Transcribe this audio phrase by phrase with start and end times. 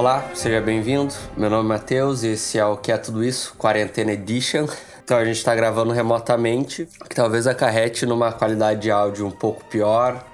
[0.00, 1.12] Olá, seja bem-vindo.
[1.36, 4.66] Meu nome é Matheus e esse é o Que é Tudo Isso, Quarentena Edition.
[5.04, 9.62] Então a gente está gravando remotamente, que talvez acarrete numa qualidade de áudio um pouco
[9.66, 10.24] pior,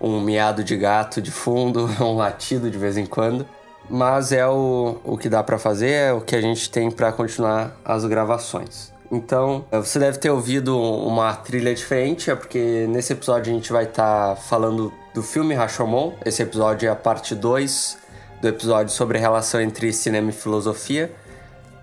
[0.00, 3.46] um miado de gato de fundo, um latido de vez em quando.
[3.90, 7.12] Mas é o, o que dá para fazer, é o que a gente tem para
[7.12, 8.90] continuar as gravações.
[9.12, 13.84] Então, você deve ter ouvido uma trilha diferente, é porque nesse episódio a gente vai
[13.84, 16.14] estar tá falando do filme Rashomon.
[16.24, 18.00] Esse episódio é a parte 2
[18.40, 21.12] do episódio sobre a relação entre cinema e filosofia.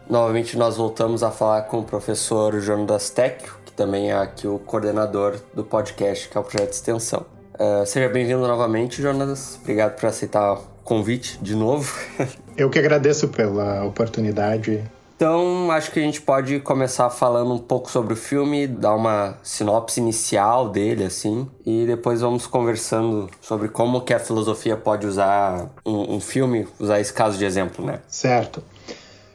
[0.09, 4.57] Novamente nós voltamos a falar com o professor Jonas Tecchio, que também é aqui o
[4.57, 7.25] coordenador do podcast, que é o projeto de extensão.
[7.53, 9.59] Uh, seja bem-vindo novamente, Jonas.
[9.61, 11.93] Obrigado por aceitar o convite de novo.
[12.55, 14.83] Eu que agradeço pela oportunidade.
[15.17, 19.35] Então, acho que a gente pode começar falando um pouco sobre o filme, dar uma
[19.41, 25.71] sinopse inicial dele, assim, e depois vamos conversando sobre como que a filosofia pode usar
[25.83, 27.99] um, um filme, usar esse caso de exemplo, né?
[28.07, 28.63] Certo.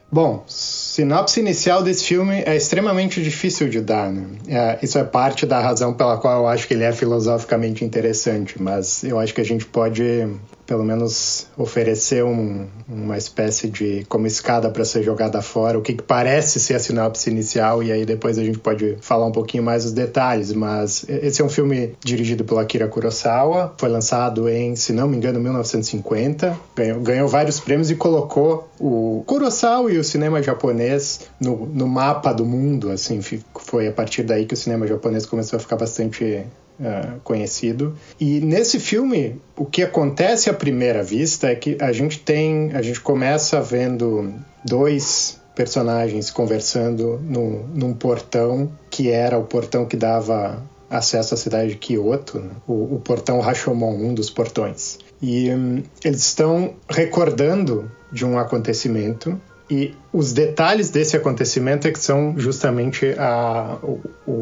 [0.09, 4.37] Bom, sinopse inicial desse filme é extremamente difícil de dar, né?
[4.47, 8.61] É, isso é parte da razão pela qual eu acho que ele é filosoficamente interessante,
[8.61, 10.29] mas eu acho que a gente pode
[10.65, 15.93] pelo menos oferecer um, uma espécie de como escada para ser jogada fora, o que,
[15.93, 19.63] que, parece ser a sinopse inicial, e aí depois a gente pode falar um pouquinho
[19.63, 20.53] mais os detalhes.
[20.53, 25.17] Mas esse é um filme dirigido pelo Akira Kurosawa, foi lançado em, se não me
[25.17, 31.65] engano, 1950, ganhou, ganhou vários prêmios e colocou o Kurosawa e o cinema japonês no,
[31.65, 32.89] no mapa do mundo.
[32.89, 33.19] Assim,
[33.55, 36.45] foi a partir daí que o cinema japonês começou a ficar bastante
[36.79, 37.95] Uh, conhecido.
[38.19, 42.81] E nesse filme, o que acontece à primeira vista é que a gente tem, a
[42.81, 44.33] gente começa vendo
[44.65, 51.71] dois personagens conversando no, num portão que era o portão que dava acesso à cidade
[51.71, 52.51] de Kyoto, né?
[52.67, 54.99] o, o, portão Rashomon, um dos portões.
[55.21, 61.99] E um, eles estão recordando de um acontecimento e os detalhes desse acontecimento é que
[61.99, 63.77] são justamente a,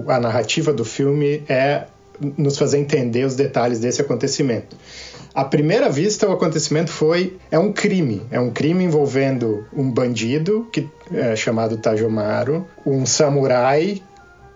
[0.08, 1.86] a narrativa do filme é
[2.38, 4.76] nos fazer entender os detalhes desse acontecimento.
[5.34, 10.68] À primeira vista, o acontecimento foi é um crime, é um crime envolvendo um bandido
[10.72, 14.02] que é chamado Tajomaru, um samurai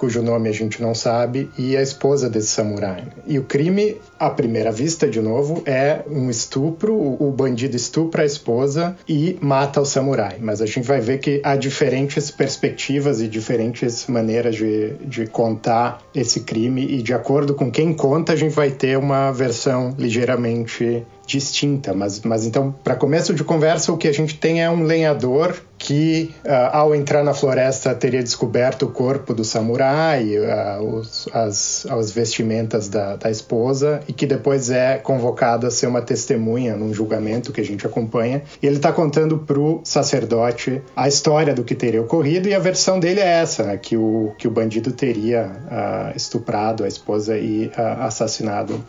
[0.05, 3.07] cujo nome a gente não sabe, e a esposa desse samurai.
[3.25, 6.93] E o crime, à primeira vista, de novo, é um estupro.
[6.95, 10.37] O bandido estupra a esposa e mata o samurai.
[10.39, 16.03] Mas a gente vai ver que há diferentes perspectivas e diferentes maneiras de, de contar
[16.13, 21.03] esse crime, e de acordo com quem conta, a gente vai ter uma versão ligeiramente
[21.25, 21.93] distinta.
[21.93, 25.55] Mas, mas então, para começo de conversa, o que a gente tem é um lenhador
[25.77, 31.85] que, uh, ao entrar na floresta, teria descoberto o corpo do samurai, uh, os, as,
[31.89, 36.93] as vestimentas da, da esposa, e que depois é convocado a ser uma testemunha num
[36.93, 38.41] julgamento que a gente acompanha.
[38.61, 42.59] E ele está contando para o sacerdote a história do que teria ocorrido, e a
[42.59, 47.37] versão dele é essa, né, que, o, que o bandido teria uh, estuprado a esposa
[47.37, 48.83] e assassinado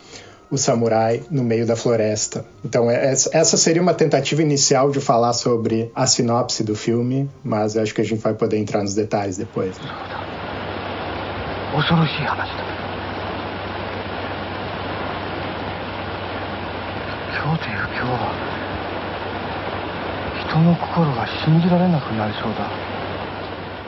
[0.49, 2.45] o samurai no meio da floresta.
[2.63, 7.75] Então, é, essa seria uma tentativa inicial de falar sobre a sinopse do filme, mas
[7.75, 9.77] acho que a gente vai poder entrar nos detalhes depois.
[9.77, 9.89] Né?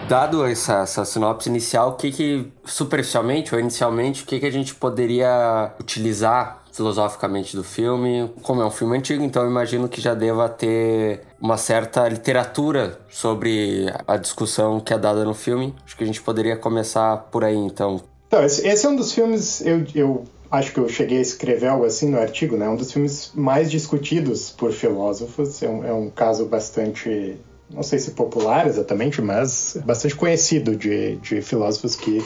[0.09, 4.51] Dado essa, essa sinopse inicial, o que, que superficialmente ou inicialmente, o que, que a
[4.51, 8.27] gente poderia utilizar filosoficamente do filme?
[8.41, 12.99] Como é um filme antigo, então eu imagino que já deva ter uma certa literatura
[13.07, 15.75] sobre a discussão que é dada no filme.
[15.85, 18.01] Acho que a gente poderia começar por aí, então.
[18.27, 21.67] Então, esse, esse é um dos filmes, eu, eu acho que eu cheguei a escrever
[21.67, 22.67] algo assim no artigo, né?
[22.67, 25.61] Um dos filmes mais discutidos por filósofos.
[25.61, 27.37] É um, é um caso bastante
[27.69, 32.23] não sei se popular exatamente, mas bastante conhecido de, de filósofos que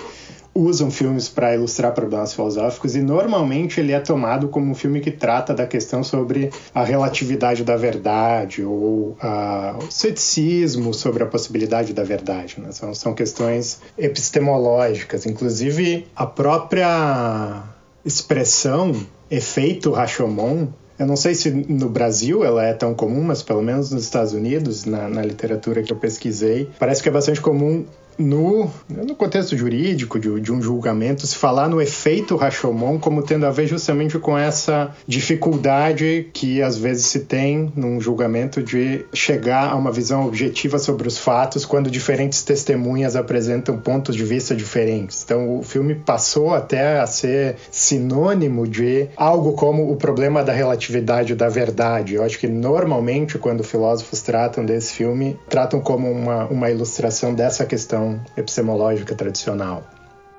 [0.55, 5.09] usam filmes para ilustrar problemas filosóficos e normalmente ele é tomado como um filme que
[5.09, 11.91] trata da questão sobre a relatividade da verdade ou a, o ceticismo sobre a possibilidade
[11.91, 12.57] da verdade.
[12.59, 12.71] Né?
[12.71, 15.25] São, são questões epistemológicas.
[15.25, 17.63] Inclusive, a própria
[18.05, 18.95] expressão
[19.31, 20.67] efeito Rashomon
[20.97, 24.33] eu não sei se no Brasil ela é tão comum, mas pelo menos nos Estados
[24.33, 27.85] Unidos, na, na literatura que eu pesquisei, parece que é bastante comum
[28.17, 33.45] no, no contexto jurídico de, de, um julgamento, se falar no efeito Rashomon como tendo
[33.45, 39.71] a ver justamente com essa dificuldade que às vezes se tem num julgamento de chegar
[39.71, 45.23] a uma visão objetiva sobre os fatos quando diferentes testemunhas apresentam pontos de vista diferentes.
[45.23, 51.35] Então o filme passou até a ser sinônimo de algo como o problema da relatividade
[51.35, 52.15] da verdade.
[52.15, 57.65] Eu acho que normalmente quando filósofos tratam desse filme, tratam como uma, uma ilustração dessa
[57.65, 58.02] questão
[58.37, 59.83] epistemológica tradicional.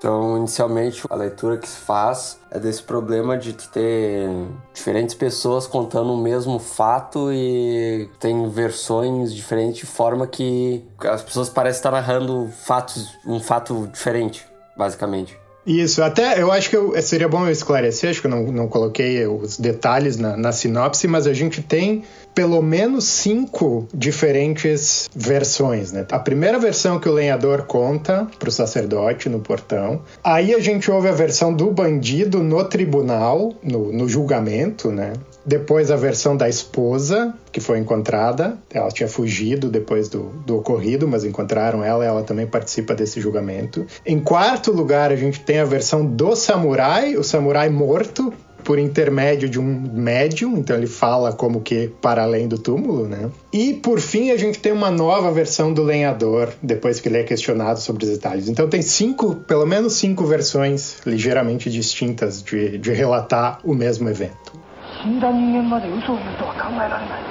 [0.05, 4.29] Então, inicialmente, a leitura que se faz é desse problema de ter
[4.75, 11.49] diferentes pessoas contando o mesmo fato e tem versões diferentes de forma que as pessoas
[11.49, 14.47] parecem estar narrando fatos, um fato diferente,
[14.77, 15.39] basicamente.
[15.67, 18.69] Isso, até eu acho que eu, seria bom eu esclarecer, acho que eu não, não
[18.69, 25.93] coloquei os detalhes na, na sinopse, mas a gente tem pelo menos cinco diferentes versões,
[25.93, 26.05] né?
[26.11, 30.03] A primeira versão que o lenhador conta para o sacerdote no portão.
[30.23, 35.13] Aí a gente ouve a versão do bandido no tribunal, no, no julgamento, né?
[35.47, 38.57] Depois a versão da esposa, que foi encontrada.
[38.73, 43.21] Ela tinha fugido depois do, do ocorrido, mas encontraram ela e ela também participa desse
[43.21, 43.87] julgamento.
[44.07, 48.33] Em quarto lugar, a gente tem a versão do samurai, o samurai morto,
[48.64, 53.30] por intermédio de um médium, então ele fala como que para além do túmulo, né?
[53.52, 57.24] E por fim a gente tem uma nova versão do lenhador, depois que ele é
[57.24, 58.48] questionado sobre os detalhes.
[58.48, 64.60] Então tem cinco, pelo menos cinco versões ligeiramente distintas de, de relatar o mesmo evento.
[65.02, 67.24] 死んだ人間まで嘘を言うとは考えられない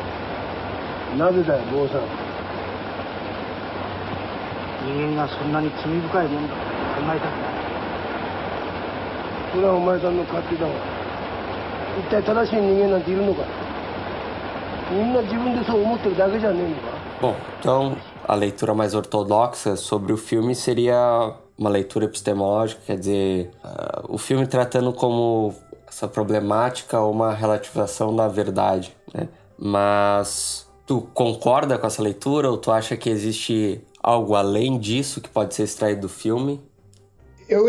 [1.19, 2.09] なぜだよ坊さん
[4.89, 6.61] 人間がそんなに罪深いもんだと
[6.97, 7.59] 考えたくない
[9.53, 10.92] それはお前さんの勝手だわ
[11.99, 13.43] 一体正しい人間なんているのか
[14.91, 17.97] みんな自分でそう思ってるだけじゃねえのか Bom, então
[18.29, 24.17] a leitura mais ortodoxa sobre o filme seria uma leitura epistemológica, quer dizer, uh, o
[24.17, 25.53] filme tratando como
[25.89, 29.29] essa problemática uma relativização da verdade, né?
[29.59, 35.29] Mas tu concorda com essa leitura ou tu acha que existe algo além disso que
[35.29, 36.61] pode ser extraído do filme?
[37.49, 37.67] Eu,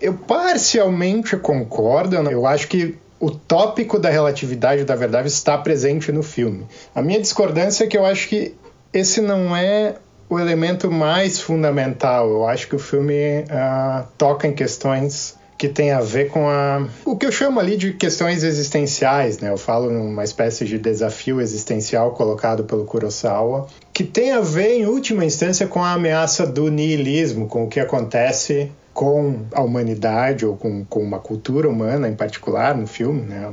[0.00, 2.16] eu parcialmente concordo.
[2.16, 6.67] Eu acho que o tópico da relatividade da verdade está presente no filme.
[6.93, 8.53] A minha discordância é que eu acho que
[8.91, 9.95] esse não é
[10.29, 12.29] o elemento mais fundamental.
[12.29, 16.85] Eu acho que o filme uh, toca em questões que tem a ver com a
[17.05, 19.51] o que eu chamo ali de questões existenciais, né?
[19.51, 24.85] Eu falo numa espécie de desafio existencial colocado pelo Kurosawa, que tem a ver em
[24.85, 30.55] última instância com a ameaça do niilismo, com o que acontece com a humanidade ou
[30.55, 33.51] com, com uma cultura humana em particular no filme, né?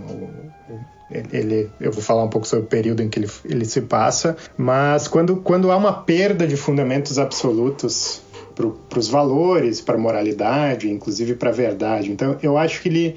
[1.32, 4.36] ele, eu vou falar um pouco sobre o período em que ele, ele se passa,
[4.56, 8.22] mas quando, quando há uma perda de fundamentos absolutos
[8.54, 12.10] para os valores, para a moralidade, inclusive para a verdade.
[12.12, 13.16] Então, eu acho que ele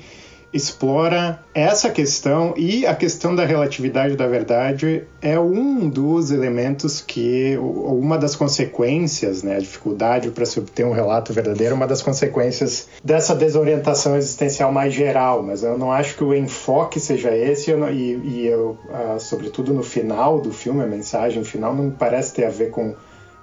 [0.54, 7.58] explora essa questão e a questão da relatividade da verdade é um dos elementos que,
[7.58, 12.88] uma das consequências, né, a dificuldade para se obter um relato verdadeiro, uma das consequências
[13.04, 17.78] dessa desorientação existencial mais geral, mas eu não acho que o enfoque seja esse eu
[17.78, 18.78] não, e, e eu,
[19.20, 22.94] sobretudo no final do filme, a mensagem final não me parece ter a ver com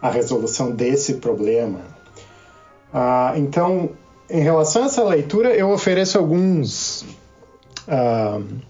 [0.01, 1.81] a resolução desse problema.
[2.93, 3.91] Ah, então,
[4.31, 7.03] em relação a essa leitura, eu ofereço alguns.
[7.89, 8.61] Uh,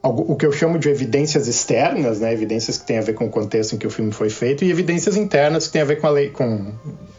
[0.00, 2.32] o que eu chamo de evidências externas, né?
[2.32, 4.70] evidências que têm a ver com o contexto em que o filme foi feito, e
[4.70, 6.72] evidências internas que têm a ver com a, com,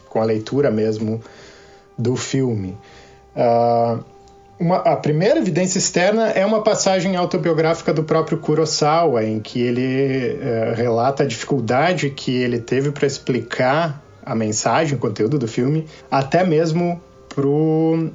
[0.08, 1.22] com a leitura mesmo
[1.98, 2.78] do filme.
[3.36, 4.04] Uh,
[4.58, 10.38] uma, a primeira evidência externa é uma passagem autobiográfica do próprio Kurosawa, em que ele
[10.38, 15.86] uh, relata a dificuldade que ele teve para explicar a mensagem, o conteúdo do filme,
[16.10, 17.02] até mesmo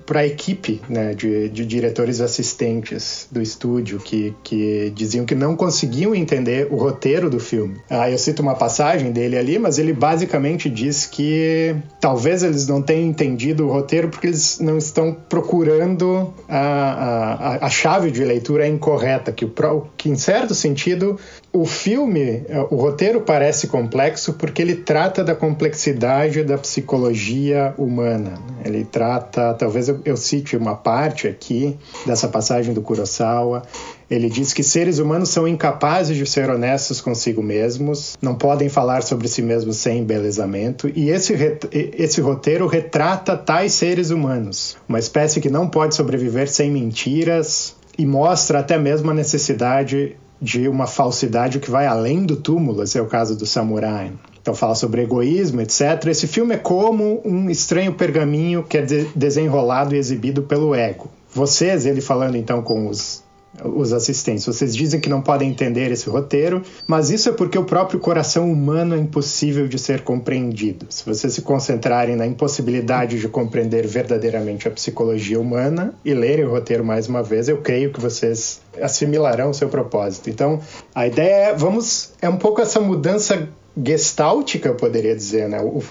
[0.06, 5.56] para a equipe né, de, de, diretores assistentes do estúdio que, que diziam que não
[5.56, 7.76] conseguiam entender o roteiro do filme.
[7.88, 12.82] Ah, eu cito uma passagem dele ali, mas ele basicamente diz que talvez eles não
[12.82, 18.66] tenham entendido o roteiro porque eles não estão procurando a, a, a chave de leitura
[18.66, 21.18] incorreta, que, o, que em certo sentido
[21.54, 28.34] o filme, o roteiro parece complexo porque ele trata da complexidade da psicologia humana.
[28.64, 33.62] Ele trata, talvez eu, eu, cite uma parte aqui dessa passagem do Kurosawa.
[34.10, 39.04] Ele diz que seres humanos são incapazes de ser honestos consigo mesmos, não podem falar
[39.04, 41.34] sobre si mesmos sem embelezamento, e esse,
[41.72, 48.04] esse roteiro retrata tais seres humanos, uma espécie que não pode sobreviver sem mentiras, e
[48.04, 53.00] mostra até mesmo a necessidade de uma falsidade que vai além do túmulo, esse é
[53.00, 54.12] o caso do samurai.
[54.42, 56.06] Então fala sobre egoísmo, etc.
[56.06, 61.08] Esse filme é como um estranho pergaminho que é de desenrolado e exibido pelo ego.
[61.32, 63.23] Vocês, ele falando então com os
[63.62, 64.44] os assistentes.
[64.46, 68.50] Vocês dizem que não podem entender esse roteiro, mas isso é porque o próprio coração
[68.50, 70.86] humano é impossível de ser compreendido.
[70.88, 76.50] Se vocês se concentrarem na impossibilidade de compreender verdadeiramente a psicologia humana e lerem o
[76.50, 80.28] roteiro mais uma vez, eu creio que vocês assimilarão o seu propósito.
[80.28, 80.60] Então,
[80.94, 83.48] a ideia é, vamos, é um pouco essa mudança
[83.84, 85.60] gestáltica, eu poderia dizer, né?
[85.60, 85.82] O,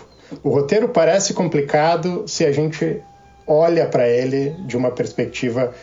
[0.43, 3.01] o roteiro parece complicado se a gente
[3.45, 5.73] olha para ele de uma perspectiva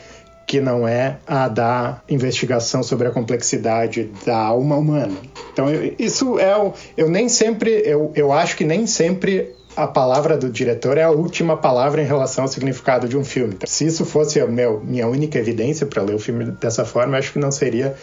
[0.47, 5.17] que não é a da investigação sobre a complexidade da alma humana.
[5.53, 9.87] Então, eu, isso é o, eu nem sempre, eu, eu acho que nem sempre a
[9.87, 13.57] palavra do diretor é a última palavra em relação ao significado de um filme.
[13.65, 17.39] Se isso fosse a minha única evidência para ler o filme dessa forma, acho que
[17.39, 17.95] não seria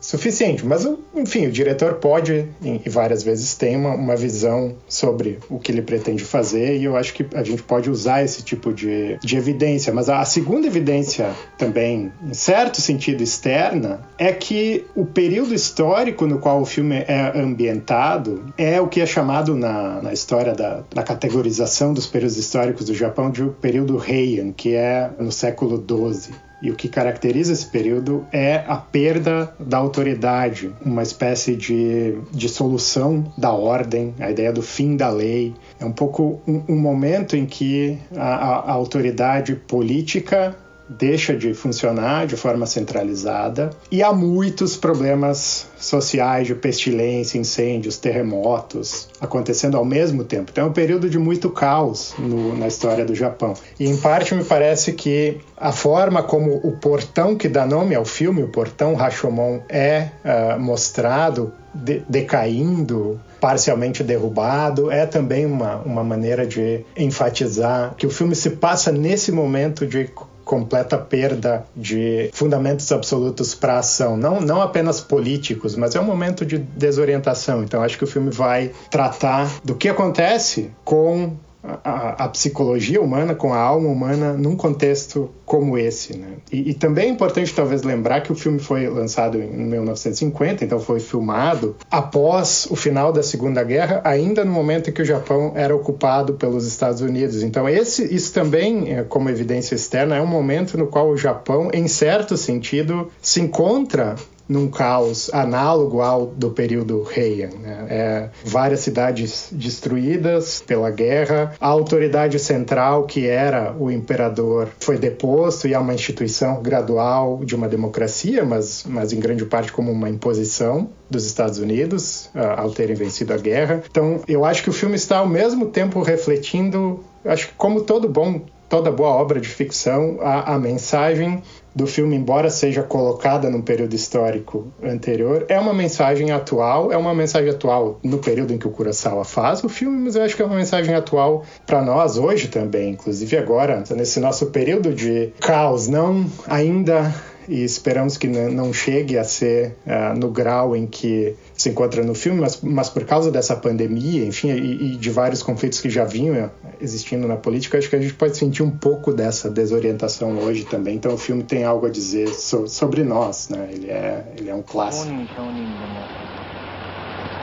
[0.00, 0.64] suficiente.
[0.64, 5.72] Mas, enfim, o diretor pode, e várias vezes tem, uma, uma visão sobre o que
[5.72, 9.36] ele pretende fazer, e eu acho que a gente pode usar esse tipo de, de
[9.36, 9.92] evidência.
[9.92, 16.26] Mas a, a segunda evidência, também, em certo sentido externa, é que o período histórico
[16.26, 20.84] no qual o filme é ambientado é o que é chamado na, na história da,
[21.02, 26.47] categorização dos períodos históricos do Japão de o período Heian, que é no século XII.
[26.60, 33.32] E o que caracteriza esse período é a perda da autoridade, uma espécie de dissolução
[33.38, 35.54] da ordem, a ideia do fim da lei.
[35.78, 40.56] É um pouco um, um momento em que a, a, a autoridade política
[40.88, 49.08] deixa de funcionar de forma centralizada e há muitos problemas sociais de pestilência, incêndios, terremotos
[49.20, 50.50] acontecendo ao mesmo tempo.
[50.50, 53.54] Então é um período de muito caos no, na história do Japão.
[53.78, 58.04] E em parte me parece que a forma como o portão que dá nome ao
[58.04, 66.02] filme, o portão Rashomon, é uh, mostrado de, decaindo, parcialmente derrubado, é também uma, uma
[66.02, 70.10] maneira de enfatizar que o filme se passa nesse momento de
[70.48, 76.04] completa perda de fundamentos absolutos para a ação, não, não apenas políticos, mas é um
[76.04, 77.62] momento de desorientação.
[77.62, 81.36] Então acho que o filme vai tratar do que acontece com
[81.84, 86.16] a, a, psicologia humana, com a alma humana num contexto como esse.
[86.16, 86.28] Né?
[86.52, 90.78] E, e, também é importante talvez lembrar que o filme foi lançado em 1950, então
[90.78, 95.52] foi filmado após o final da Segunda Guerra, ainda no momento em que o Japão
[95.54, 97.42] era ocupado pelos Estados Unidos.
[97.42, 101.70] Então esse, isso também, é, como evidência externa, é um momento no qual o Japão,
[101.72, 104.16] em certo sentido, se encontra
[104.48, 107.50] num caos análogo ao do período Heian.
[107.60, 107.86] Né?
[107.88, 115.68] É, várias cidades destruídas pela guerra, a autoridade central, que era o imperador, foi deposto
[115.68, 120.08] e é uma instituição gradual de uma democracia, mas, mas em grande parte como uma
[120.08, 123.82] imposição dos Estados Unidos uh, ao terem vencido a guerra.
[123.90, 128.08] Então, eu acho que o filme está ao mesmo tempo refletindo, acho que como todo
[128.08, 131.42] bom toda boa obra de ficção, a, a mensagem
[131.74, 137.14] do filme, embora seja colocada num período histórico anterior, é uma mensagem atual, é uma
[137.14, 140.42] mensagem atual no período em que o Kurosawa faz o filme, mas eu acho que
[140.42, 145.86] é uma mensagem atual para nós hoje também, inclusive agora, nesse nosso período de caos,
[145.86, 147.14] não ainda
[147.47, 152.15] e esperamos que não chegue a ser uh, no grau em que se encontra no
[152.15, 156.05] filme, mas, mas por causa dessa pandemia, enfim, e, e, de vários conflitos que já
[156.05, 160.63] vinham existindo na política, acho que a gente pode sentir um pouco dessa desorientação hoje
[160.65, 160.95] também.
[160.95, 163.69] Então o filme tem algo a dizer so, sobre nós, né?
[163.71, 165.13] Ele é, ele é um clássico.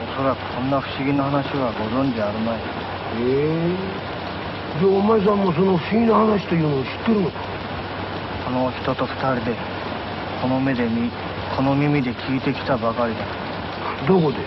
[0.01, 2.59] おそらくそんな不思議な話はご存知あるまい。
[3.21, 7.37] ええー、じゃあお前さんもその不思議な話というのを知ってるのか
[8.45, 9.55] この人と二人で
[10.41, 11.11] この目で見
[11.55, 13.25] この耳で聞いてきたばかりだ
[14.07, 14.37] どこで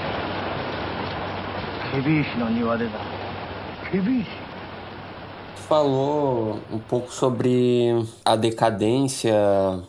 [1.93, 2.93] ケビ石の庭でだ
[3.91, 4.29] ケビ石
[5.69, 9.35] falou um pouco sobre a decadência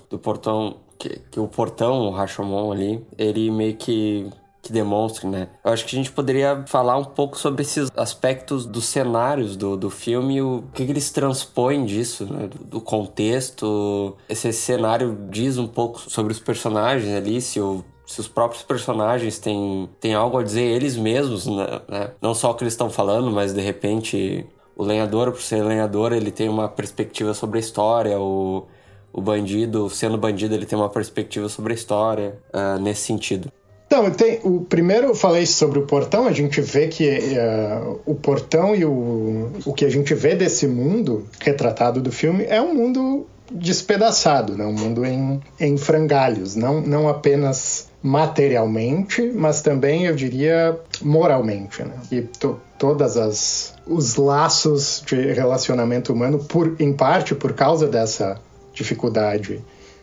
[0.10, 4.30] do portão que, que o portão, o Rashomon ali, ele meio que
[4.63, 5.49] que demonstre, né?
[5.65, 9.77] Eu acho que a gente poderia falar um pouco sobre esses aspectos dos cenários do,
[9.77, 12.49] do filme o que, que eles transpõem disso, né?
[12.49, 14.17] Do, do, contexto.
[14.29, 19.39] Esse cenário diz um pouco sobre os personagens ali, se o se os próprios personagens
[19.39, 21.81] têm, têm algo a dizer eles mesmos, né?
[21.89, 22.11] né?
[22.21, 24.45] Não só o que eles estão falando, mas de repente
[24.77, 28.67] o lenhador, por ser lenhador, ele tem uma perspectiva sobre a história, o,
[29.13, 33.53] o bandido, sendo bandido, ele tem uma perspectiva sobre a história, uh, nesse sentido.
[33.93, 38.15] Então, tem, o primeiro eu falei sobre o portão, a gente vê que uh, o
[38.15, 42.73] portão e o, o que a gente vê desse mundo retratado do filme é um
[42.73, 44.65] mundo despedaçado, né?
[44.65, 51.83] um mundo em, em frangalhos, não, não apenas materialmente, mas também, eu diria, moralmente.
[51.83, 51.95] Né?
[52.13, 58.41] E to, todas as os laços de relacionamento humano, por, em parte por causa dessa
[58.73, 59.61] dificuldade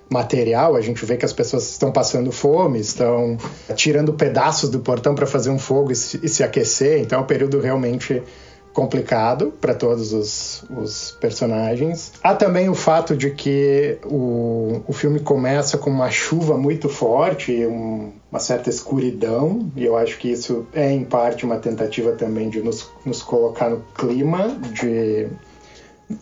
[0.09, 3.37] material, a gente vê que as pessoas estão passando fome, estão
[3.75, 7.21] tirando pedaços do portão para fazer um fogo e se, e se aquecer, então é
[7.21, 8.23] um período realmente
[8.77, 12.13] complicado para todos os, os, personagens.
[12.21, 17.65] Há também o fato de que o, o filme começa com uma chuva muito forte,
[17.65, 22.51] um, uma certa escuridão, e eu acho que isso é em parte uma tentativa também
[22.51, 25.27] de nos, nos colocar no clima de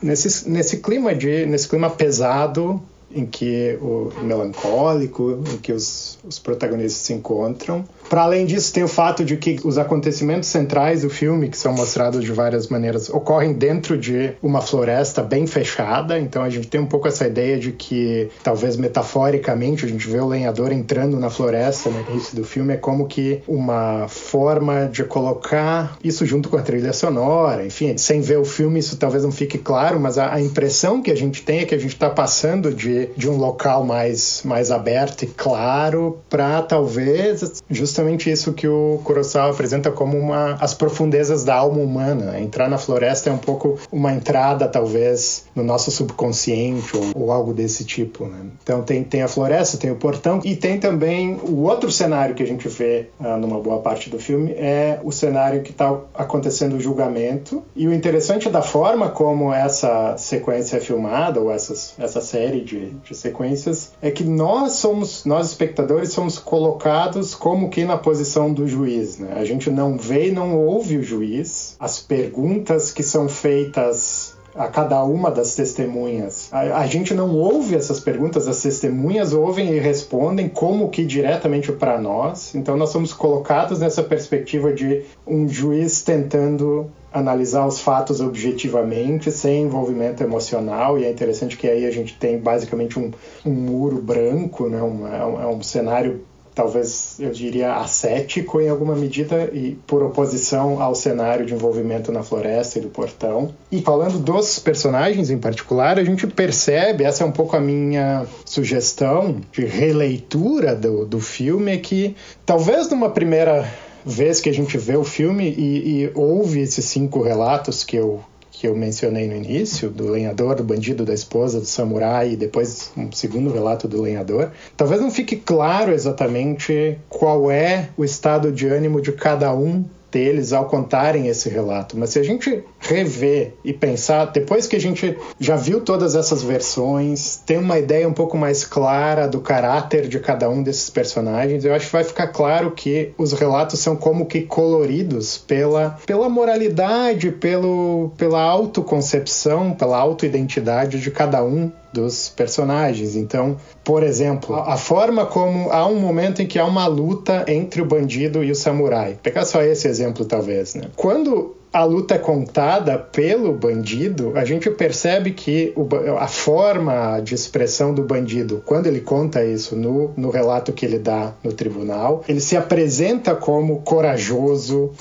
[0.01, 6.39] nesse, nesse clima de nesse clima pesado em que o melancólico, em que os, os
[6.39, 7.85] protagonistas se encontram.
[8.09, 11.73] Para além disso, tem o fato de que os acontecimentos centrais do filme, que são
[11.73, 16.19] mostrados de várias maneiras, ocorrem dentro de uma floresta bem fechada.
[16.19, 20.19] Então a gente tem um pouco essa ideia de que, talvez metaforicamente, a gente vê
[20.19, 25.03] o lenhador entrando na floresta no início do filme, é como que uma forma de
[25.03, 27.65] colocar isso junto com a trilha sonora.
[27.65, 31.11] Enfim, sem ver o filme, isso talvez não fique claro, mas a, a impressão que
[31.11, 34.71] a gente tem é que a gente está passando de, de um local mais, mais
[34.71, 40.73] aberto e claro para talvez justamente justamente isso que o Kurosawa apresenta como uma, as
[40.73, 42.37] profundezas da alma humana.
[42.37, 47.53] Entrar na floresta é um pouco uma entrada, talvez, no nosso subconsciente ou, ou algo
[47.53, 48.25] desse tipo.
[48.25, 48.47] Né?
[48.61, 52.43] Então tem, tem a floresta, tem o portão e tem também o outro cenário que
[52.43, 56.75] a gente vê ah, numa boa parte do filme é o cenário que está acontecendo
[56.75, 57.63] o julgamento.
[57.73, 62.89] E o interessante da forma como essa sequência é filmada, ou essas, essa série de,
[62.89, 68.67] de sequências, é que nós somos, nós espectadores, somos colocados como que na posição do
[68.67, 69.17] juiz.
[69.17, 69.33] Né?
[69.35, 71.75] A gente não vê e não ouve o juiz.
[71.79, 76.47] As perguntas que são feitas a cada uma das testemunhas.
[76.51, 81.71] A, a, gente não ouve essas perguntas, as testemunhas ouvem e respondem como que diretamente
[81.73, 82.55] para nós.
[82.55, 89.63] Então nós somos colocados nessa perspectiva de um juiz tentando analisar os fatos objetivamente, sem
[89.63, 93.11] envolvimento emocional, e é interessante que aí a gente tem basicamente um,
[93.45, 94.81] um muro branco, né?
[94.81, 100.01] um, é, um, é um cenário talvez eu diria ascético em alguma medida e por
[100.01, 103.53] oposição ao cenário de envolvimento na floresta e do portão.
[103.69, 108.25] E falando dos personagens em particular, a gente percebe, essa é um pouco a minha
[108.45, 113.69] sugestão de releitura do, do filme, é que talvez numa primeira
[114.05, 118.23] vez que a gente vê o filme e, e ouve esses cinco relatos que eu
[118.57, 122.91] que eu mencionei no início, do lenhador, do bandido, da esposa, do samurai, e depois
[122.95, 128.67] um segundo relato do lenhador, talvez não fique claro exatamente qual é o estado de
[128.67, 131.97] ânimo de cada um deles ao contarem esse relato.
[131.97, 136.43] Mas se a gente rever e pensar, depois que a gente já viu todas essas
[136.43, 141.65] versões, tem uma ideia um pouco mais clara do caráter de cada um desses personagens,
[141.65, 146.29] eu acho que vai ficar claro que os relatos são como que coloridos pela, pela
[146.29, 153.15] moralidade, pelo, pela autoconcepção, pela autoidentidade de cada um dos personagens.
[153.15, 157.81] Então, por exemplo, a forma como há um momento em que há uma luta entre
[157.81, 159.17] o bandido e o samurai.
[159.23, 160.75] Pegar só esse exemplo, talvez.
[160.75, 160.87] Né?
[160.95, 165.85] Quando a luta é contada pelo bandido, a gente percebe que o,
[166.17, 170.97] a forma de expressão do bandido, quando ele conta isso no, no relato que ele
[170.97, 174.91] dá no tribunal, ele se apresenta como corajoso,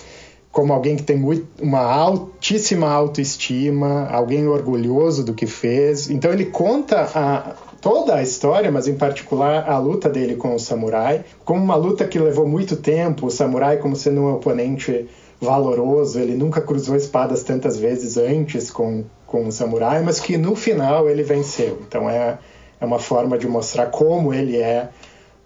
[0.50, 6.10] como alguém que tem muito, uma altíssima autoestima, alguém orgulhoso do que fez.
[6.10, 10.58] Então ele conta a, toda a história, mas em particular a luta dele com o
[10.58, 15.06] samurai, como uma luta que levou muito tempo, o samurai como sendo um oponente
[15.40, 20.54] valoroso, ele nunca cruzou espadas tantas vezes antes com, com o samurai, mas que no
[20.54, 21.82] final ele venceu.
[21.86, 22.38] Então é,
[22.80, 24.88] é uma forma de mostrar como ele é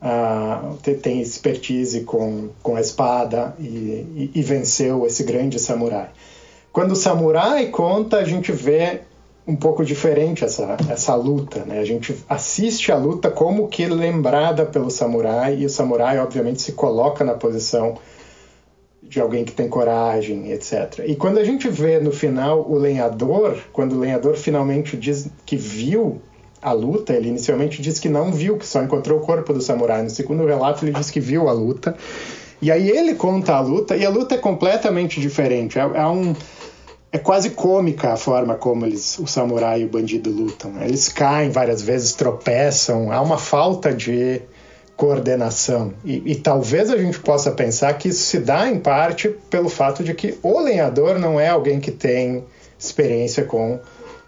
[0.03, 6.09] uh, tem expertise com, com a espada e, e, e, venceu esse grande samurai.
[6.73, 9.01] Quando o samurai conta, a gente vê
[9.47, 11.79] um pouco diferente essa, essa luta, né?
[11.79, 16.73] A gente assiste a luta como que lembrada pelo samurai e o samurai, obviamente, se
[16.73, 17.97] coloca na posição
[19.09, 21.05] de alguém que tem coragem, etc.
[21.07, 25.57] E quando a gente vê no final o lenhador, quando o lenhador finalmente diz que
[25.57, 26.21] viu
[26.61, 30.03] a luta, ele inicialmente diz que não viu, que só encontrou o corpo do samurai.
[30.03, 31.97] No segundo relato, ele diz que viu a luta.
[32.61, 35.79] E aí ele conta a luta, e a luta é completamente diferente.
[35.79, 36.35] É, é um.
[37.11, 40.75] É quase cômica a forma como eles, o samurai e o bandido lutam.
[40.83, 44.43] Eles caem várias vezes, tropeçam, há uma falta de
[44.99, 45.95] coordenação.
[46.05, 50.03] E, e, talvez a gente possa pensar que isso se dá em parte pelo fato
[50.03, 52.45] de que o lenhador não é alguém que tem
[52.77, 53.79] experiência com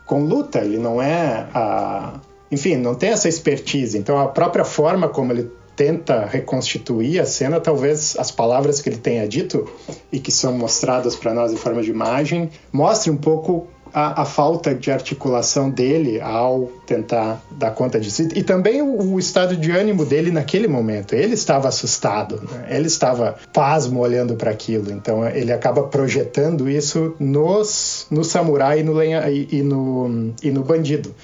[0.06, 3.96] com luta, ele não é a, enfim, não tem essa expertise.
[3.96, 8.98] Então, a própria forma como ele tenta reconstituir a cena, talvez as palavras que ele
[8.98, 9.68] tenha dito
[10.10, 14.24] e que são mostradas para nós em forma de imagem, mostre um pouco a, a,
[14.24, 18.28] falta de articulação dele ao tentar dar conta disso.
[18.34, 21.14] E também o, o estado de ânimo dele naquele momento.
[21.14, 22.66] Ele estava assustado, né?
[22.70, 24.90] ele estava pasmo olhando para aquilo.
[24.90, 30.50] Então ele acaba projetando isso nos, no samurai e no, lenha, e, e no, e
[30.50, 31.14] no bandido.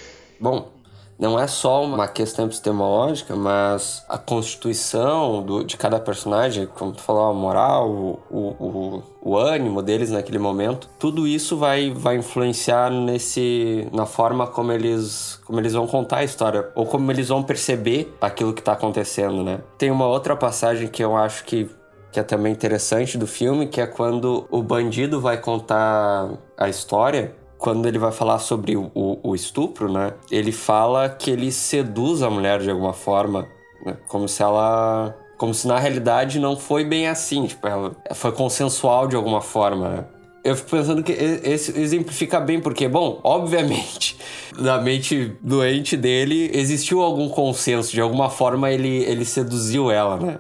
[0.41, 0.76] Bom,
[1.19, 7.01] não é só uma questão epistemológica, mas a constituição do, de cada personagem, como tu
[7.01, 12.91] falou, a moral, o, o, o, ânimo deles naquele momento, tudo isso vai, vai influenciar
[12.91, 17.43] nesse na forma como eles, como eles vão contar a história, ou como eles vão
[17.43, 19.61] perceber aquilo que está acontecendo, né?
[19.79, 21.69] Tem uma outra passagem que eu acho que
[22.13, 27.35] que é também interessante do filme, que é quando o bandido vai contar a história
[27.59, 30.13] quando ele vai falar sobre o, o, estupro, né?
[30.31, 33.49] Ele fala que ele seduz a mulher de alguma forma,
[33.85, 33.97] né?
[34.09, 35.17] como se ela.
[35.37, 39.89] Como se na realidade não foi bem assim, tipo, ela foi consensual de alguma forma,
[39.89, 40.05] né?
[40.43, 44.17] Eu fico pensando que esse exemplifica bem, porque, bom, obviamente,
[44.57, 50.39] na mente doente dele existiu algum consenso, de alguma forma ele, ele seduziu ela, né?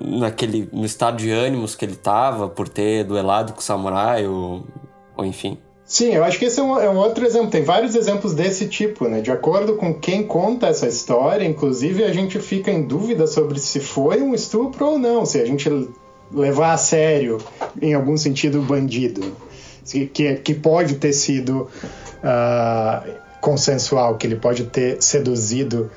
[0.00, 4.66] Naquele, no estado de ânimos que ele tava, por ter duelado com o samurai, ou,
[5.16, 5.58] ou enfim.
[5.92, 7.50] Sim, eu acho que esse é um, é um, outro exemplo.
[7.50, 9.20] Tem vários exemplos desse tipo, né?
[9.20, 13.78] De acordo com quem conta essa história, inclusive a gente fica em dúvida sobre se
[13.78, 15.68] foi um estupro ou não, se a gente
[16.32, 17.36] levar a sério,
[17.78, 19.20] em algum sentido, bandido.
[19.84, 21.68] Que, que pode ter sido
[22.24, 25.90] uh, consensual, que ele pode ter seduzido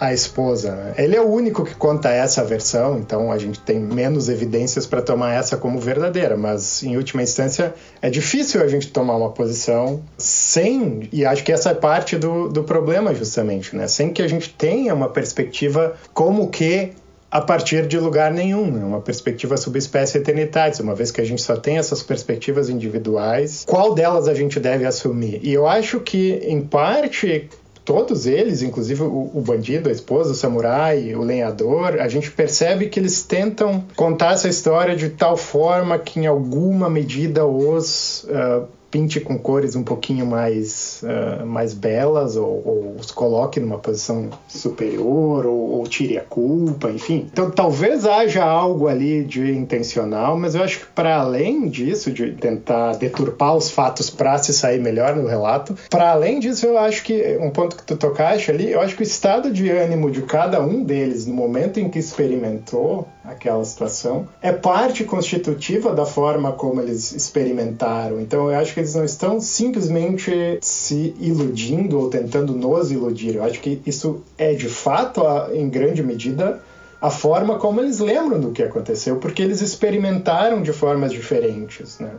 [0.00, 0.74] a esposa.
[0.74, 0.94] Né?
[0.96, 5.02] Ele é o único que conta essa versão, então a gente tem menos evidências para
[5.02, 10.02] tomar essa como verdadeira, mas em última instância é difícil a gente tomar uma posição
[10.16, 13.86] sem, e acho que essa é parte do, do problema justamente, né?
[13.86, 16.92] sem que a gente tenha uma perspectiva como que
[17.30, 18.84] a partir de lugar nenhum, né?
[18.84, 23.94] uma perspectiva subespécie eternidades, uma vez que a gente só tem essas perspectivas individuais, qual
[23.94, 25.38] delas a gente deve assumir?
[25.42, 27.48] E eu acho que, em parte,
[27.90, 32.86] todos eles, inclusive o, o, bandido, a esposa, o samurai, o lenhador, a gente percebe
[32.86, 38.68] que eles tentam contar essa história de tal forma que, em alguma medida, os uh,
[38.90, 44.30] pinte com cores um pouquinho mais, uh, mais belas ou, ou, os coloque numa posição
[44.48, 47.28] superior ou, ou, tire a culpa, enfim.
[47.32, 52.32] Então talvez haja algo ali de intencional, mas eu acho que para além disso, de
[52.32, 57.04] tentar deturpar os fatos para se sair melhor no relato, para além disso eu acho
[57.04, 60.22] que um ponto que tu tocaste ali, eu acho que o estado de ânimo de
[60.22, 66.52] cada um deles no momento em que experimentou aquela situação é parte constitutiva da forma
[66.52, 68.20] como eles experimentaram.
[68.20, 73.36] Então eu acho que eles não estão simplesmente se iludindo ou tentando nos iludir.
[73.36, 76.60] Eu acho que isso é de fato, em grande medida,
[77.00, 81.98] a forma como eles lembram do que aconteceu, porque eles experimentaram de formas diferentes.
[81.98, 82.10] Né?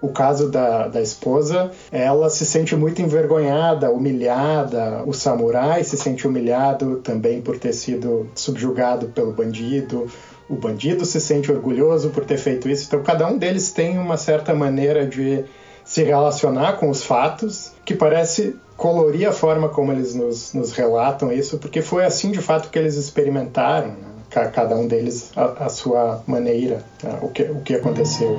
[0.00, 5.02] O caso da, da esposa, ela se sente muito envergonhada, humilhada.
[5.04, 10.10] O samurai se sente humilhado também por ter sido subjugado pelo bandido.
[10.50, 12.86] O bandido se sente orgulhoso por ter feito isso.
[12.88, 15.44] Então, cada um deles tem uma certa maneira de
[15.84, 21.30] se relacionar com os fatos, que parece colorir a forma como eles nos, nos relatam
[21.32, 24.46] isso, porque foi assim de fato que eles experimentaram, né?
[24.52, 27.18] cada um deles a, a sua maneira, né?
[27.22, 28.38] o, que, o que aconteceu.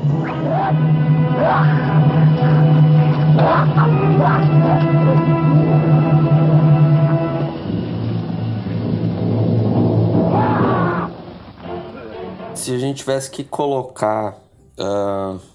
[12.61, 14.37] Se a gente tivesse que colocar
[14.77, 15.51] uh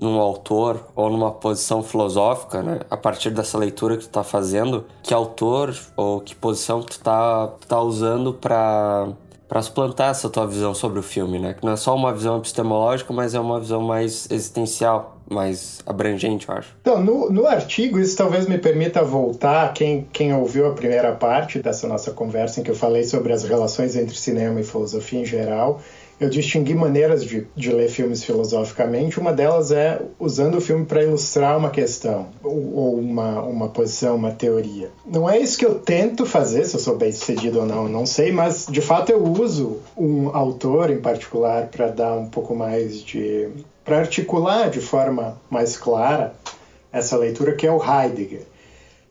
[0.00, 2.80] num autor ou numa posição filosófica, né?
[2.90, 7.00] A partir dessa leitura que tu tá fazendo, que autor ou que posição que tu
[7.00, 9.08] tá, tá usando para
[9.46, 11.54] para suplantar essa tua visão sobre o filme, né?
[11.54, 16.48] Que não é só uma visão epistemológica, mas é uma visão mais existencial, mais abrangente,
[16.48, 16.76] eu acho.
[16.80, 21.58] Então, no, no artigo, isso talvez me permita voltar, quem, quem ouviu a primeira parte
[21.58, 25.24] dessa nossa conversa, em que eu falei sobre as relações entre cinema e filosofia em
[25.24, 25.80] geral,
[26.20, 29.18] eu distingui maneiras de, de ler filmes filosoficamente.
[29.18, 34.30] Uma delas é usando o filme para ilustrar uma questão, ou uma, uma posição, uma
[34.30, 34.90] teoria.
[35.06, 38.04] Não é isso que eu tento fazer, se eu sou bem sucedido ou não, não
[38.04, 43.02] sei, mas de fato eu uso um autor em particular para dar um pouco mais
[43.02, 43.48] de.
[43.82, 46.34] para articular de forma mais clara
[46.92, 48.42] essa leitura, que é o Heidegger.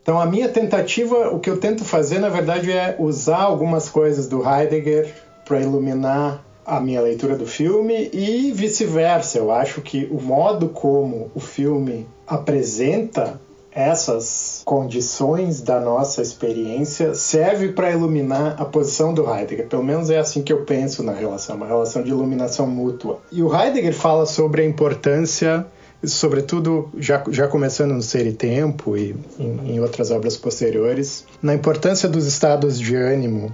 [0.01, 4.27] Então, a minha tentativa, o que eu tento fazer, na verdade, é usar algumas coisas
[4.27, 5.13] do Heidegger
[5.45, 9.37] para iluminar a minha leitura do filme e vice-versa.
[9.37, 13.39] Eu acho que o modo como o filme apresenta
[13.71, 19.67] essas condições da nossa experiência serve para iluminar a posição do Heidegger.
[19.67, 23.19] Pelo menos é assim que eu penso na relação, uma relação de iluminação mútua.
[23.31, 25.65] E o Heidegger fala sobre a importância
[26.03, 31.53] sobretudo já, já começando no Ser e Tempo e em, em outras obras posteriores, na
[31.53, 33.53] importância dos estados de ânimo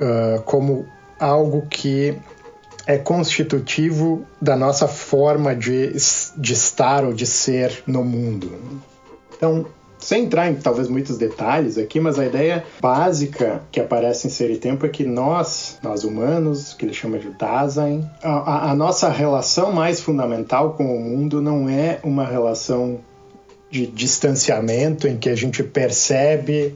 [0.00, 0.86] uh, como
[1.18, 2.16] algo que
[2.86, 5.92] é constitutivo da nossa forma de,
[6.36, 8.52] de estar ou de ser no mundo.
[9.36, 9.66] Então,
[9.98, 14.50] sem entrar em talvez muitos detalhes aqui, mas a ideia básica que aparece em Ser
[14.50, 19.08] e Tempo é que nós, nós humanos, que ele chama de Dasein, a, a nossa
[19.08, 23.00] relação mais fundamental com o mundo não é uma relação
[23.70, 26.74] de distanciamento em que a gente percebe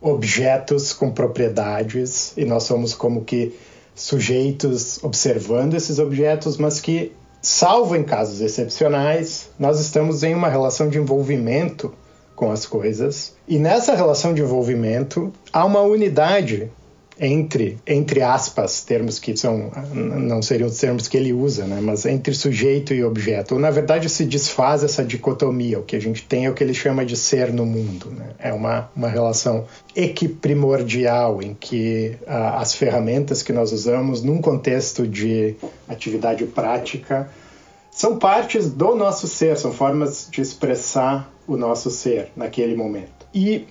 [0.00, 3.52] objetos com propriedades e nós somos como que
[4.00, 10.88] sujeitos observando esses objetos, mas que, salvo em casos excepcionais, nós estamos em uma relação
[10.88, 11.92] de envolvimento
[12.34, 13.34] com as coisas.
[13.46, 16.72] E nessa relação de envolvimento há uma unidade
[17.20, 21.78] entre, entre aspas, termos que são não seriam os termos que ele usa, né?
[21.82, 23.54] mas entre sujeito e objeto.
[23.54, 25.78] Ou, na verdade, se desfaz essa dicotomia.
[25.78, 28.10] O que a gente tem é o que ele chama de ser no mundo.
[28.10, 28.30] Né?
[28.38, 35.06] É uma, uma relação equiprimordial em que ah, as ferramentas que nós usamos num contexto
[35.06, 35.56] de
[35.86, 37.28] atividade prática
[37.90, 43.26] são partes do nosso ser, são formas de expressar o nosso ser naquele momento.
[43.34, 43.66] E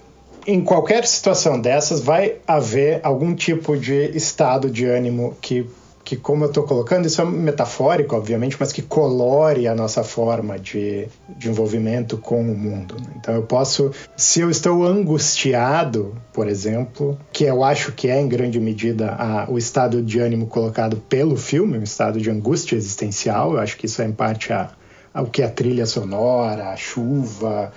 [0.50, 5.70] em qualquer situação dessas vai haver algum tipo de estado de ânimo que
[6.10, 10.58] que como eu estou colocando, isso é metafórico, obviamente, mas que colore a nossa forma
[10.58, 11.08] de,
[11.38, 12.96] de envolvimento com o mundo.
[12.96, 13.14] Né?
[13.18, 18.28] Então eu posso, se eu estou angustiado, por exemplo, que eu acho que é em
[18.28, 23.54] grande medida a, o estado de ânimo colocado pelo filme, um estado de angústia existencial,
[23.54, 24.72] eu acho que isso é em parte a,
[25.14, 27.72] a, o que a trilha sonora, a chuva,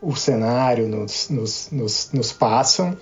[0.00, 2.96] o cenário nos, nos, nos, nos passam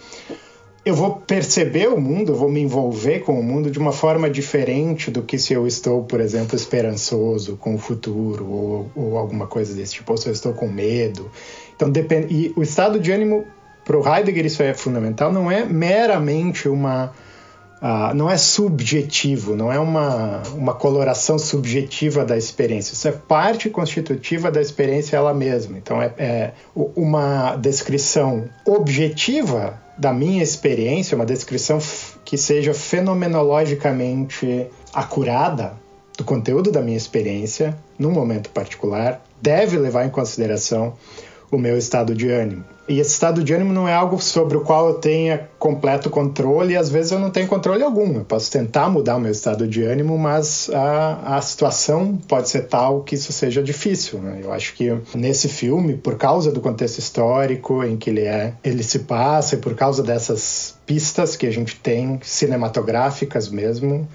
[0.84, 4.28] eu vou perceber o mundo, eu vou me envolver com o mundo de uma forma
[4.28, 9.46] diferente do que se eu estou, por exemplo, esperançoso com o futuro ou, ou alguma
[9.46, 11.30] coisa desse tipo, ou se eu estou com medo.
[11.74, 12.34] Então, depende.
[12.34, 13.46] E o estado de ânimo,
[13.82, 17.12] para o Heidegger, isso é fundamental, não é meramente uma.
[17.84, 22.94] Uh, não é subjetivo, não é uma, uma coloração subjetiva da experiência.
[22.94, 25.76] Isso é parte constitutiva da experiência ela mesma.
[25.76, 31.78] Então, é, é uma descrição objetiva da minha experiência, uma descrição
[32.24, 35.74] que seja fenomenologicamente acurada
[36.16, 40.94] do conteúdo da minha experiência, num momento particular, deve levar em consideração
[41.50, 42.64] o meu estado de ânimo.
[42.86, 46.74] E esse estado de ânimo não é algo sobre o qual eu tenha completo controle,
[46.74, 48.16] e às vezes eu não tenho controle algum.
[48.16, 52.68] Eu posso tentar mudar o meu estado de ânimo, mas a, a situação pode ser
[52.68, 54.18] tal que isso seja difícil.
[54.18, 54.40] Né?
[54.42, 58.82] Eu acho que nesse filme, por causa do contexto histórico em que ele é, ele
[58.82, 64.06] se passa, e por causa dessas pistas que a gente tem, cinematográficas mesmo,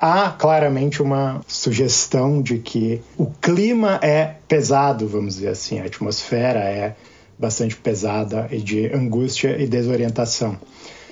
[0.00, 6.60] há claramente uma sugestão de que o clima é pesado, vamos dizer assim, a atmosfera
[6.60, 6.96] é
[7.38, 10.58] bastante pesada e de angústia e desorientação.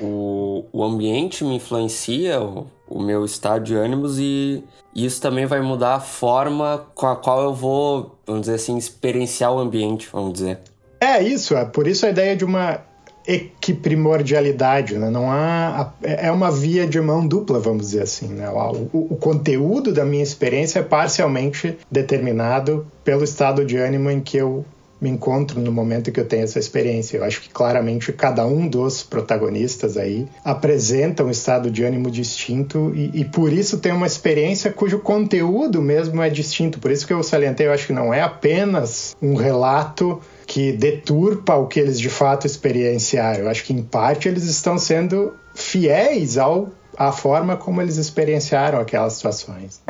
[0.00, 5.60] O, o ambiente me influencia, o, o meu estado de ânimos e isso também vai
[5.60, 10.32] mudar a forma com a qual eu vou, vamos dizer assim, experienciar o ambiente, vamos
[10.32, 10.60] dizer.
[11.00, 12.80] É isso, é por isso a ideia de uma
[13.28, 15.10] equiprimordialidade, né?
[15.10, 18.28] não há é, é uma via de mão dupla, vamos dizer assim.
[18.28, 18.48] Né?
[18.48, 24.20] O, o, o, conteúdo da minha experiência é parcialmente determinado pelo estado de ânimo em
[24.20, 24.64] que eu
[25.00, 27.16] me encontro no momento que eu tenho essa experiência.
[27.16, 32.92] Eu acho que claramente cada um dos protagonistas aí apresenta um estado de ânimo distinto
[32.94, 36.78] e, e, por isso tem uma experiência cujo conteúdo mesmo é distinto.
[36.78, 41.54] Por isso que eu salientei, eu acho que não é apenas um relato que deturpa
[41.56, 43.40] o que eles de fato experienciaram.
[43.40, 48.80] Eu acho que em parte eles estão sendo fiéis ao à forma como eles experienciaram
[48.80, 49.80] aquelas situações.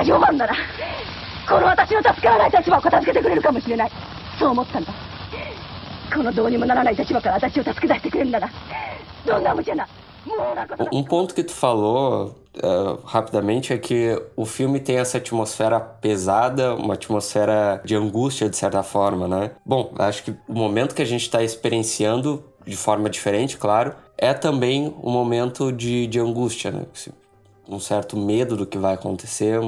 [0.00, 0.54] 作業マンなら
[1.48, 3.90] この私の助からない立場を片付けてくれるかもしれない
[4.38, 4.92] そう思ったんだ
[6.14, 8.50] このどうにもならない立場から私を助け出してくれるんなら
[9.24, 9.86] どんな無茶な
[10.92, 16.74] Um ponto que tu falou uh, rapidamente é que o filme tem essa atmosfera pesada,
[16.74, 19.52] uma atmosfera de angústia, de certa forma, né?
[19.64, 24.34] Bom, acho que o momento que a gente está experienciando, de forma diferente, claro, é
[24.34, 26.86] também um momento de, de angústia, né?
[27.75, 29.59] Um certo medo do que vai acontecer,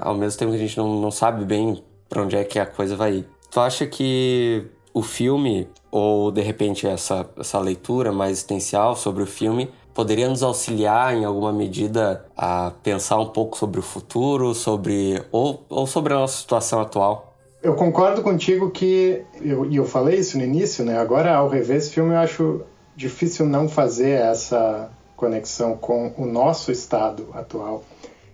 [0.00, 2.66] ao mesmo tempo que a gente não, não sabe bem para onde é que a
[2.66, 3.28] coisa vai ir.
[3.50, 9.26] Tu acha que o filme, ou de repente essa, essa leitura mais existencial sobre o
[9.26, 15.22] filme, poderia nos auxiliar em alguma medida a pensar um pouco sobre o futuro, sobre
[15.30, 17.34] ou, ou sobre a nossa situação atual?
[17.62, 20.98] Eu concordo contigo que, e eu, eu falei isso no início, né?
[20.98, 22.60] Agora, ao rever esse filme, eu acho
[22.94, 27.84] difícil não fazer essa conexão com o nosso estado atual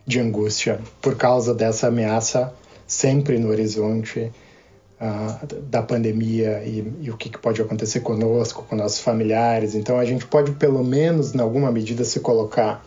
[0.07, 2.53] de angústia por causa dessa ameaça
[2.87, 4.33] sempre no horizonte
[5.01, 9.75] uh, da pandemia e, e o que, que, pode acontecer conosco, com nossos familiares.
[9.75, 12.85] Então a gente pode pelo menos, em alguma medida, se colocar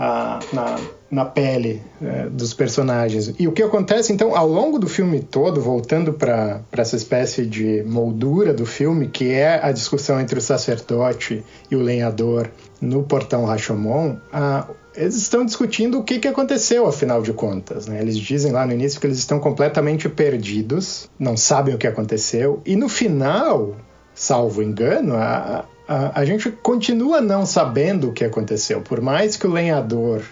[0.00, 3.34] uh, na, na pele uh, dos personagens.
[3.38, 7.82] E o que acontece, então, ao longo do filme todo, voltando para essa espécie de
[7.84, 12.48] moldura do filme, que é a discussão entre o sacerdote e o lenhador
[12.80, 17.86] no portão Rashomon, uh, eles estão discutindo o que, que aconteceu, afinal de contas.
[17.86, 18.00] Né?
[18.00, 22.60] Eles dizem lá no início que eles estão completamente perdidos, não sabem o que aconteceu,
[22.66, 23.76] e no final,
[24.14, 28.80] salvo engano, a, a, a gente continua não sabendo o que aconteceu.
[28.80, 30.22] Por mais que o lenhador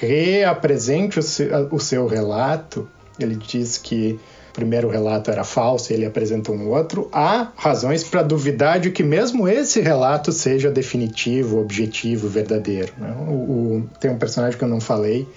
[0.00, 4.18] reapresente o seu, o seu relato, ele diz que
[4.50, 9.04] o primeiro relato era falso, ele apresenta um outro, há razões para duvidar de que
[9.04, 12.92] mesmo esse relato seja definitivo, objetivo, verdadeiro.
[12.98, 13.14] Né?
[13.28, 15.28] O, o, tem um personagem que eu não falei,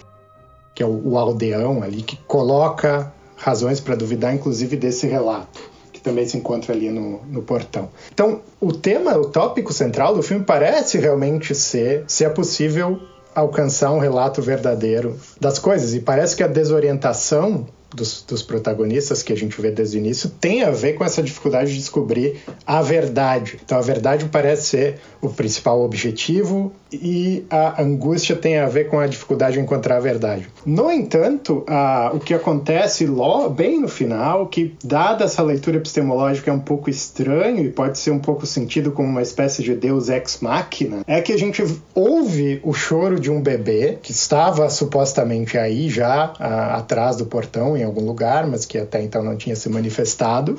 [0.73, 5.72] que é o, o aldeão ali, que coloca razões para duvidar, inclusive, desse relato
[6.03, 7.89] também se encontra ali no, no portão.
[8.13, 12.99] Então, o tema, o tópico central do filme parece realmente ser se é possível
[13.33, 15.93] alcançar um relato verdadeiro das coisas.
[15.93, 20.29] E parece que a desorientação dos, dos, protagonistas que a gente vê desde o início
[20.29, 23.59] tem a ver com essa dificuldade de descobrir a verdade.
[23.63, 28.99] Então, a verdade parece ser o principal objetivo e a angústia tem a ver com
[28.99, 30.47] a dificuldade de encontrar a verdade.
[30.65, 31.65] No entanto,
[32.13, 36.89] o que acontece logo, bem no final, que dada essa leitura epistemológica é um pouco
[36.89, 41.21] estranho e pode ser um pouco sentido como uma espécie de Deus ex machina, é
[41.21, 47.15] que a gente ouve o choro de um bebê que estava supostamente aí já atrás
[47.15, 50.57] do portão em algum lugar, mas que até então não tinha se manifestado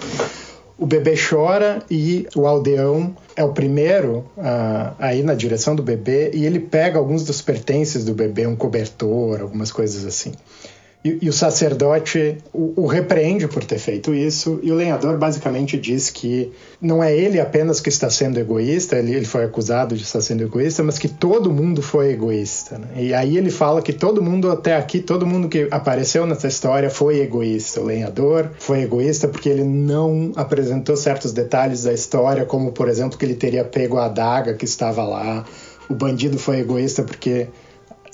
[0.78, 5.82] o bebê chora e o aldeão é o primeiro a, a, ir na direção do
[5.82, 10.32] bebê e ele pega alguns dos pertences do bebê, um cobertor, algumas coisas assim.
[11.04, 15.76] E, e o sacerdote o, o, repreende por ter feito isso, e o lenhador basicamente
[15.76, 20.02] diz que não é ele apenas que está sendo egoísta, ele, ele foi acusado de
[20.02, 22.78] estar sendo egoísta, mas que todo mundo foi egoísta.
[22.78, 22.88] Né?
[22.96, 26.88] E aí ele fala que todo mundo até aqui, todo mundo que apareceu nessa história
[26.88, 27.82] foi egoísta.
[27.82, 33.18] O lenhador foi egoísta porque ele não apresentou certos detalhes da história, como por exemplo
[33.18, 35.44] que ele teria pego a adaga que estava lá.
[35.86, 37.48] O bandido foi egoísta porque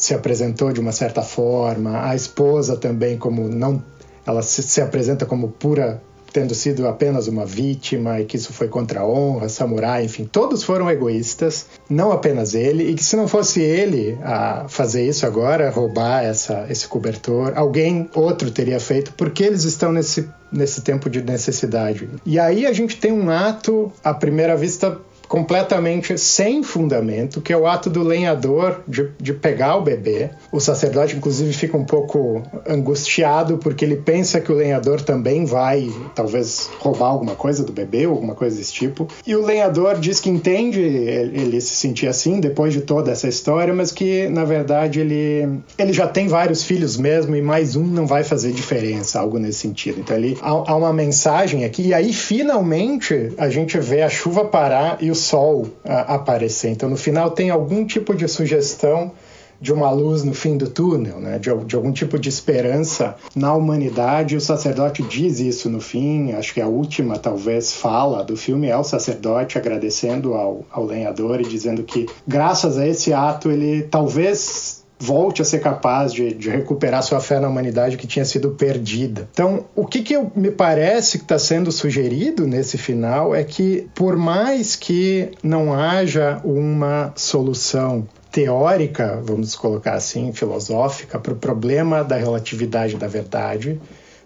[0.00, 3.82] se apresentou de uma certa forma, a esposa também como não
[4.26, 6.00] ela se, se, apresenta como pura
[6.32, 10.62] tendo sido apenas uma vítima e que isso foi contra a honra, samurai, enfim, todos
[10.62, 15.68] foram egoístas, não apenas ele, e que se não fosse ele a fazer isso agora,
[15.70, 21.20] roubar essa, esse cobertor, alguém outro teria feito, porque eles estão nesse, nesse tempo de
[21.20, 22.08] necessidade.
[22.24, 24.98] E aí a gente tem um ato, à primeira vista,
[25.30, 30.30] completamente sem fundamento, que é o ato do lenhador de, de pegar o bebê.
[30.50, 35.88] O sacerdote, inclusive, fica um pouco angustiado porque ele pensa que o lenhador também vai,
[36.16, 39.06] talvez, roubar alguma coisa do bebê ou alguma coisa desse tipo.
[39.24, 43.72] E o lenhador diz que entende ele se sentir assim depois de toda essa história,
[43.72, 48.04] mas que, na verdade, ele, ele já tem vários filhos mesmo e mais um não
[48.04, 50.00] vai fazer diferença, algo nesse sentido.
[50.00, 54.44] Então, ele, há, há uma mensagem aqui, e aí, finalmente, a gente vê a chuva
[54.44, 56.70] parar e o sol a, aparecer.
[56.70, 59.12] Então, no final, tem algum tipo de sugestão
[59.60, 61.38] de uma luz no fim do túnel, né?
[61.38, 64.34] de, de, algum tipo de esperança na humanidade.
[64.34, 66.32] O sacerdote diz isso no fim.
[66.32, 71.40] Acho que a última, talvez, fala do filme é o sacerdote agradecendo ao, ao lenhador
[71.40, 76.50] e dizendo que, graças a esse ato, ele talvez volte a ser capaz de, de,
[76.50, 79.26] recuperar sua fé na humanidade que tinha sido perdida.
[79.32, 83.88] Então, o que, que eu, me parece que está sendo sugerido nesse final é que,
[83.94, 92.04] por mais que não haja uma solução teórica, vamos colocar assim, filosófica, para o problema
[92.04, 93.80] da relatividade da verdade,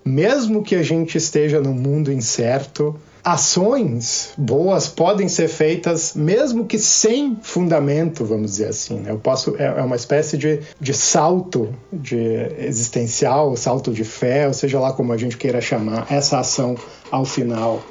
[0.04, 6.78] mesmo que a gente esteja num mundo incerto, ações boas podem ser feitas mesmo que
[6.78, 9.00] sem fundamento, vamos dizer assim.
[9.00, 9.10] Né?
[9.10, 12.18] Eu posso é, é uma espécie de, de salto de
[12.58, 16.76] existencial, salto de fé, ou seja lá como a gente queira chamar essa ação
[17.10, 17.82] ao final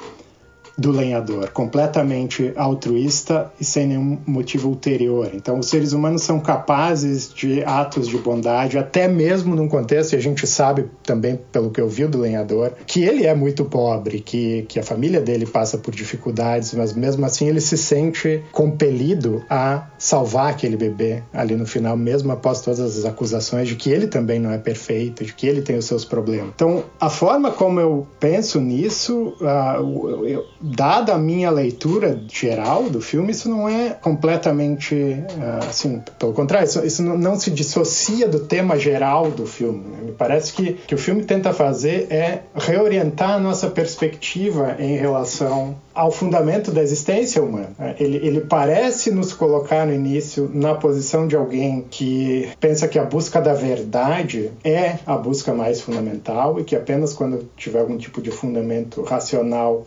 [0.77, 5.29] do lenhador, completamente altruísta e sem nenhum motivo ulterior.
[5.33, 10.15] Então, os seres humanos são capazes de atos de bondade, até mesmo num contexto, e
[10.15, 14.19] a gente sabe também, pelo que eu vi do lenhador, que ele é muito pobre,
[14.19, 19.43] que, que a família dele passa por dificuldades, mas mesmo assim ele se sente compelido
[19.49, 24.07] a salvar aquele bebê ali no final, mesmo após todas as acusações de que ele
[24.07, 26.51] também não é perfeito, de que ele tem os seus problemas.
[26.55, 33.01] Então, a forma como eu penso nisso, uh, eu, dada a minha leitura geral do
[33.01, 38.39] filme, isso não é completamente uh, assim, pelo contrário, isso, isso não, se dissocia do
[38.39, 39.83] tema geral do filme.
[39.83, 39.97] Né?
[40.05, 45.75] Me parece que que o filme tenta fazer é reorientar a nossa perspectiva em relação
[45.93, 47.95] ao fundamento da existência humana.
[47.99, 53.03] Ele, ele parece nos colocar no início na posição de alguém que pensa que a
[53.03, 58.21] busca da verdade é a busca mais fundamental e que apenas quando tiver algum tipo
[58.21, 59.85] de fundamento racional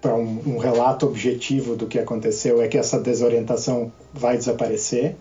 [0.00, 5.16] para um, um relato objetivo do que aconteceu é que essa desorientação vai desaparecer.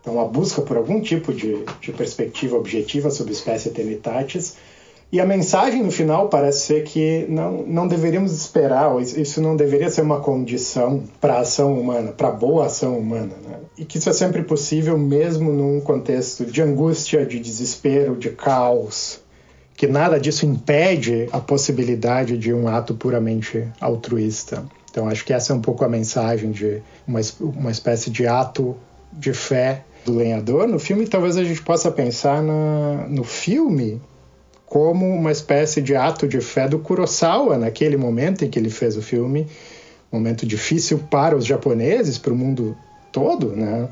[0.00, 4.56] Então, a busca por algum tipo de, de perspectiva objetiva sobre espécie Eternitatis
[5.12, 9.90] e a mensagem no final parece ser que não, não deveríamos esperar, isso não deveria
[9.90, 13.34] ser uma condição para a ação humana, para a boa ação humana.
[13.46, 13.58] Né?
[13.76, 19.20] E que isso é sempre possível, mesmo num contexto de angústia, de desespero, de caos.
[19.82, 24.64] Que nada disso impede a possibilidade de um ato puramente altruísta.
[24.88, 28.76] Então, acho que essa é um pouco a mensagem de uma, uma espécie de ato
[29.12, 31.04] de fé do lenhador no filme.
[31.08, 34.00] Talvez a gente possa pensar na, no filme
[34.66, 38.96] como uma espécie de ato de fé do Kurosawa naquele momento em que ele fez
[38.96, 39.48] o filme,
[40.12, 42.76] momento difícil para os japoneses, para o mundo
[43.12, 43.88] todo, né,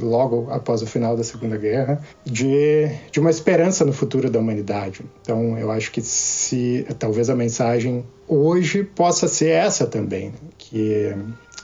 [0.00, 5.04] logo após o final da Segunda Guerra, de, de uma esperança no futuro da humanidade.
[5.20, 11.12] Então, eu acho que se talvez a mensagem hoje possa ser essa também, que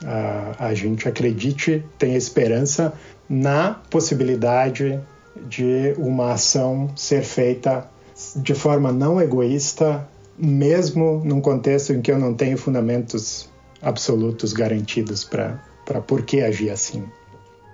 [0.04, 2.92] a, a gente acredite, tenha esperança
[3.28, 5.00] na possibilidade
[5.48, 7.88] de uma ação ser feita
[8.36, 13.48] de forma não egoísta, mesmo num contexto em que eu não tenho fundamentos
[13.80, 17.08] absolutos garantidos para por que agir assim.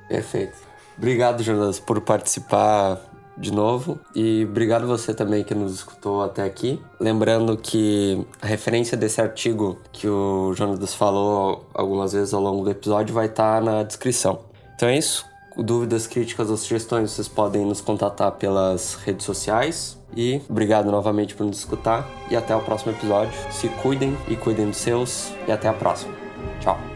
[0.09, 0.57] Perfeito.
[0.97, 3.01] Obrigado, Jonas, por participar
[3.37, 6.81] de novo e obrigado você também que nos escutou até aqui.
[6.99, 12.71] Lembrando que a referência desse artigo que o Jonas falou algumas vezes ao longo do
[12.71, 14.41] episódio vai estar na descrição.
[14.75, 15.27] Então é isso.
[15.57, 19.99] Dúvidas, críticas ou sugestões, vocês podem nos contatar pelas redes sociais.
[20.15, 22.07] E obrigado novamente por nos escutar.
[22.31, 23.33] E até o próximo episódio.
[23.51, 25.33] Se cuidem e cuidem dos seus.
[25.49, 26.15] E até a próxima.
[26.61, 26.96] Tchau.